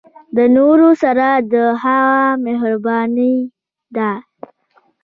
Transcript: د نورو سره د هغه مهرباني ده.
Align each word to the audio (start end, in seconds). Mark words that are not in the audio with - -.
د 0.35 0.37
نورو 0.55 0.89
سره 1.03 1.27
د 1.51 1.53
هغه 1.81 2.21
مهرباني 2.45 3.35
ده. 3.95 4.11